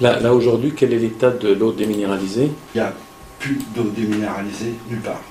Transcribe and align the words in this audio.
Là, 0.00 0.18
là 0.18 0.34
aujourd'hui, 0.34 0.72
quel 0.76 0.92
est 0.92 0.98
l'état 0.98 1.30
de 1.30 1.52
l'eau 1.52 1.70
déminéralisée? 1.70 2.50
Il 2.74 2.80
n'y 2.80 2.84
a 2.84 2.92
plus 3.38 3.60
d'eau 3.76 3.84
déminéralisée 3.84 4.74
nulle 4.90 4.98
part. 4.98 5.22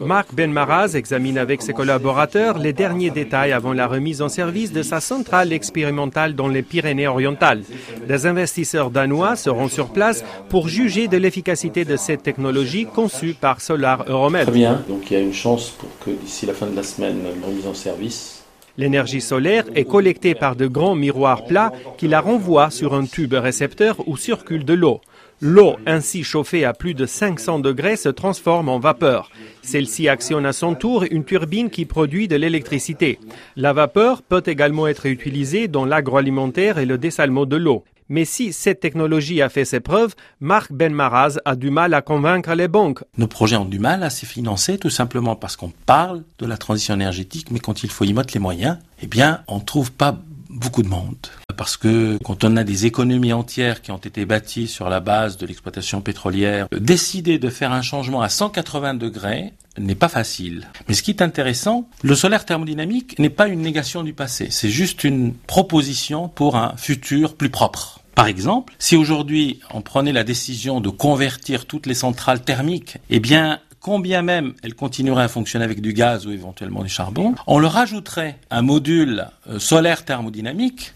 Marc 0.00 0.34
Benmaraz 0.34 0.96
examine 0.96 1.38
avec 1.38 1.62
ses 1.62 1.72
collaborateurs 1.72 2.58
les 2.58 2.72
derniers 2.72 3.10
détails 3.10 3.52
avant 3.52 3.72
la 3.72 3.86
remise 3.86 4.20
en 4.20 4.28
service 4.28 4.72
de 4.72 4.82
sa 4.82 4.98
centrale 4.98 5.52
expérimentale 5.52 6.34
dans 6.34 6.48
les 6.48 6.62
Pyrénées-Orientales. 6.62 7.62
Des 8.08 8.26
investisseurs 8.26 8.90
danois 8.90 9.36
seront 9.36 9.68
sur 9.68 9.90
place 9.90 10.24
pour 10.48 10.66
juger 10.66 11.06
de 11.06 11.16
l'efficacité 11.16 11.84
de 11.84 11.96
cette 11.96 12.24
technologie 12.24 12.86
conçue 12.86 13.34
par 13.34 13.60
Solar 13.60 14.06
Euromed. 14.08 14.42
Très 14.42 14.52
bien, 14.52 14.82
donc 14.88 15.08
il 15.08 15.14
y 15.14 15.16
a 15.18 15.22
une 15.22 15.32
chance 15.32 15.70
pour 15.70 15.88
que 16.04 16.10
d'ici 16.10 16.46
la 16.46 16.54
fin 16.54 16.66
de 16.66 16.74
la 16.74 16.82
semaine, 16.82 17.20
la 17.22 17.46
remise 17.46 17.68
en 17.68 17.74
service. 17.74 18.42
L'énergie 18.76 19.20
solaire 19.20 19.64
est 19.74 19.84
collectée 19.84 20.34
par 20.34 20.56
de 20.56 20.66
grands 20.66 20.94
miroirs 20.94 21.44
plats 21.44 21.72
qui 21.98 22.08
la 22.08 22.20
renvoient 22.20 22.70
sur 22.70 22.94
un 22.94 23.04
tube 23.04 23.34
récepteur 23.34 23.96
où 24.08 24.16
circule 24.16 24.64
de 24.64 24.74
l'eau. 24.74 25.00
L'eau 25.42 25.76
ainsi 25.86 26.22
chauffée 26.22 26.64
à 26.66 26.74
plus 26.74 26.92
de 26.92 27.06
500 27.06 27.60
degrés 27.60 27.96
se 27.96 28.10
transforme 28.10 28.68
en 28.68 28.78
vapeur. 28.78 29.30
Celle-ci 29.62 30.08
actionne 30.08 30.44
à 30.44 30.52
son 30.52 30.74
tour 30.74 31.04
une 31.10 31.24
turbine 31.24 31.70
qui 31.70 31.86
produit 31.86 32.28
de 32.28 32.36
l'électricité. 32.36 33.18
La 33.56 33.72
vapeur 33.72 34.20
peut 34.22 34.42
également 34.44 34.86
être 34.86 35.06
utilisée 35.06 35.66
dans 35.66 35.86
l'agroalimentaire 35.86 36.78
et 36.78 36.84
le 36.84 36.98
dessalement 36.98 37.46
de 37.46 37.56
l'eau. 37.56 37.84
Mais 38.10 38.24
si 38.24 38.52
cette 38.52 38.80
technologie 38.80 39.40
a 39.40 39.48
fait 39.48 39.64
ses 39.64 39.78
preuves, 39.78 40.16
Marc 40.40 40.72
Benmaraz 40.72 41.38
a 41.44 41.54
du 41.54 41.70
mal 41.70 41.94
à 41.94 42.02
convaincre 42.02 42.52
les 42.54 42.66
banques. 42.66 43.04
Nos 43.16 43.28
projets 43.28 43.54
ont 43.54 43.64
du 43.64 43.78
mal 43.78 44.02
à 44.02 44.10
se 44.10 44.26
financer 44.26 44.78
tout 44.78 44.90
simplement 44.90 45.36
parce 45.36 45.56
qu'on 45.56 45.72
parle 45.86 46.24
de 46.40 46.46
la 46.46 46.56
transition 46.56 46.94
énergétique, 46.94 47.52
mais 47.52 47.60
quand 47.60 47.84
il 47.84 47.88
faut 47.88 48.04
y 48.04 48.12
mettre 48.12 48.34
les 48.34 48.40
moyens, 48.40 48.78
eh 49.00 49.06
bien, 49.06 49.42
on 49.46 49.60
trouve 49.60 49.92
pas 49.92 50.18
beaucoup 50.50 50.82
de 50.82 50.88
monde. 50.88 51.16
Parce 51.56 51.76
que 51.76 52.18
quand 52.24 52.44
on 52.44 52.56
a 52.56 52.64
des 52.64 52.86
économies 52.86 53.32
entières 53.32 53.82
qui 53.82 53.90
ont 53.90 53.98
été 53.98 54.26
bâties 54.26 54.66
sur 54.66 54.88
la 54.88 55.00
base 55.00 55.36
de 55.36 55.46
l'exploitation 55.46 56.00
pétrolière, 56.00 56.68
décider 56.72 57.38
de 57.38 57.48
faire 57.48 57.72
un 57.72 57.82
changement 57.82 58.22
à 58.22 58.28
180 58.28 58.94
degrés 58.94 59.52
n'est 59.78 59.94
pas 59.94 60.08
facile. 60.08 60.68
Mais 60.88 60.94
ce 60.94 61.02
qui 61.02 61.12
est 61.12 61.22
intéressant, 61.22 61.88
le 62.02 62.14
solaire 62.14 62.44
thermodynamique 62.44 63.18
n'est 63.18 63.30
pas 63.30 63.48
une 63.48 63.60
négation 63.60 64.02
du 64.02 64.12
passé, 64.12 64.48
c'est 64.50 64.68
juste 64.68 65.04
une 65.04 65.32
proposition 65.34 66.28
pour 66.28 66.56
un 66.56 66.76
futur 66.76 67.34
plus 67.34 67.50
propre. 67.50 68.00
Par 68.14 68.26
exemple, 68.26 68.74
si 68.78 68.96
aujourd'hui 68.96 69.60
on 69.72 69.80
prenait 69.80 70.12
la 70.12 70.24
décision 70.24 70.80
de 70.80 70.90
convertir 70.90 71.66
toutes 71.66 71.86
les 71.86 71.94
centrales 71.94 72.42
thermiques, 72.42 72.98
eh 73.08 73.20
bien, 73.20 73.60
combien 73.80 74.22
même 74.22 74.54
elles 74.62 74.74
continueraient 74.74 75.24
à 75.24 75.28
fonctionner 75.28 75.64
avec 75.64 75.80
du 75.80 75.92
gaz 75.92 76.26
ou 76.26 76.32
éventuellement 76.32 76.82
du 76.82 76.88
charbon, 76.88 77.34
on 77.46 77.58
leur 77.58 77.76
ajouterait 77.76 78.38
un 78.50 78.62
module 78.62 79.26
solaire 79.58 80.04
thermodynamique 80.04 80.94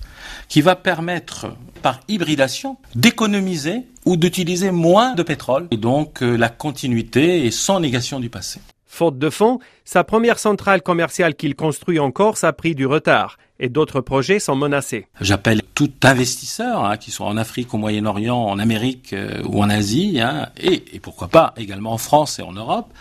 qui 0.49 0.61
va 0.61 0.77
permettre, 0.77 1.55
par 1.83 2.01
hybridation, 2.09 2.77
d'économiser 2.95 3.83
ou 4.05 4.17
d'utiliser 4.17 4.71
moins 4.71 5.15
de 5.15 5.23
pétrole, 5.23 5.69
et 5.71 5.77
donc 5.77 6.21
la 6.21 6.49
continuité 6.49 7.47
et 7.47 7.51
sans 7.51 7.81
négation 7.81 8.21
du 8.21 8.31
passé. 8.31 8.61
Faute 8.87 9.19
de 9.19 9.29
fonds, 9.29 9.59
sa 9.85 10.05
première 10.05 10.39
centrale 10.39 10.81
commerciale 10.81 11.35
qu'il 11.35 11.57
construit 11.57 11.99
en 11.99 12.11
Corse 12.11 12.45
a 12.45 12.53
pris 12.53 12.75
du 12.75 12.87
retard 12.87 13.39
et 13.65 13.71
d'autres 13.71 14.03
projets 14.03 14.41
sont 14.41 14.57
menacés. 14.57 15.07
J'appelle 15.23 15.63
tout 15.75 15.91
investisseur, 16.03 16.85
hein, 16.85 16.99
qui 16.99 17.11
soit 17.11 17.27
en 17.27 17.39
Afrique, 17.39 17.73
au 17.73 17.79
Moyen-Orient, 17.79 18.37
en 18.37 18.59
Amérique 18.59 19.15
euh, 19.15 19.43
ou 19.47 19.63
en 19.63 19.71
Asie, 19.71 20.21
hein, 20.21 20.49
et, 20.61 20.83
pourquoi 21.01 21.29
pas 21.29 21.55
également 21.57 21.93
en 21.93 21.99
France 21.99 22.39
et 22.39 22.43
en 22.43 22.53
Europe, 22.53 22.93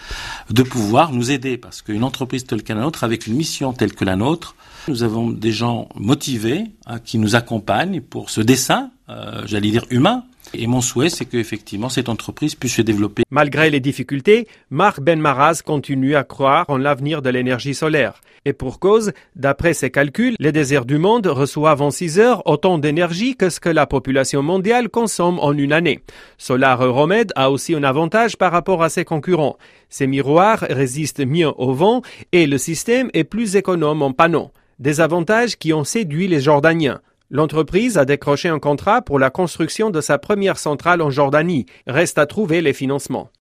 de 0.50 0.64
pouvoir 0.64 1.11
nous 1.11 1.31
aider. 1.31 1.58
Parce 1.58 1.81
qu'une 1.81 2.06
entreprise 2.06 2.45
telle 2.45 2.64
que 2.64 2.72
la 2.72 2.80
nôtre, 2.80 3.03
avec 3.03 3.28
une 3.28 3.36
mission 3.36 3.73
telle 3.73 3.94
que 3.94 4.06
la 4.06 4.16
nôtre, 4.16 4.56
nous 4.88 5.03
avons 5.03 5.30
des 5.30 5.52
gens 5.52 5.89
motivés 5.95 6.64
hein, 6.86 7.00
qui 7.00 7.17
nous 7.17 7.36
accompagnent 7.36 8.00
pour 8.00 8.30
ce 8.30 8.39
dessin, 8.39 8.91
euh, 9.09 9.44
j'allais 9.45 9.69
dire 9.69 9.86
humain, 9.89 10.23
et 10.54 10.68
mon 10.68 10.82
souhait, 10.82 11.09
c'est 11.09 11.26
qu'effectivement, 11.26 11.90
cette 11.90 12.09
entreprise 12.09 12.56
puisse 12.56 12.76
se 12.76 12.82
développer. 12.82 13.23
Malgré 13.30 13.70
les 13.70 13.80
difficultés, 13.80 14.48
Marc 14.70 15.02
Benmaraz 15.02 15.62
continue 15.66 16.16
à 16.16 16.23
croire 16.23 16.66
en 16.70 16.78
l'avenir 16.78 17.22
de 17.22 17.30
l'énergie 17.30 17.73
solaire. 17.73 18.22
Et 18.46 18.53
pour 18.53 18.80
cause, 18.80 19.13
d'après 19.36 19.74
ses 19.74 19.90
calculs, 19.90 20.36
les 20.38 20.52
déserts 20.52 20.86
du 20.86 20.97
monde 20.97 21.28
reçoivent 21.28 21.81
en 21.81 21.92
6 21.92 22.19
heures 22.19 22.46
autant 22.46 22.78
d'énergie 22.78 23.36
que 23.36 23.50
ce 23.50 23.59
que 23.59 23.69
la 23.69 23.88
population 23.88 24.44
mondiale 24.44 24.90
consomme 24.90 25.40
en 25.40 25.53
une 25.53 25.72
année. 25.72 26.02
Solar 26.38 26.84
Euromed 26.84 27.31
a 27.36 27.50
aussi 27.52 27.74
un 27.74 27.84
avantage 27.84 28.38
par 28.38 28.52
rapport 28.52 28.84
à 28.84 28.90
ses 28.90 29.06
concurrents. 29.06 29.58
Ses 29.90 30.08
miroirs 30.08 30.66
résistent 30.69 31.25
mieux 31.25 31.52
au 31.58 31.74
vent 31.74 32.02
et 32.31 32.46
le 32.46 32.58
système 32.58 33.09
est 33.13 33.24
plus 33.24 33.56
économe 33.56 34.02
en 34.02 34.12
panneaux. 34.12 34.52
Des 34.80 35.00
avantages 35.00 35.58
qui 35.58 35.72
ont 35.72 35.86
séduit 35.86 36.28
les 36.28 36.42
Jordaniens. 36.42 37.00
L'entreprise 37.35 37.97
a 37.97 38.05
décroché 38.05 38.47
un 38.47 38.59
contrat 38.59 39.01
pour 39.01 39.17
la 39.17 39.31
construction 39.31 39.89
de 39.89 40.01
sa 40.01 40.19
première 40.19 40.59
centrale 40.59 41.01
en 41.01 41.09
Jordanie. 41.09 41.66
Reste 41.88 42.19
à 42.19 42.27
trouver 42.27 42.61
les 42.61 42.73
financements. 42.73 43.31